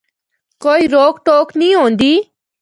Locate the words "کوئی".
0.63-0.83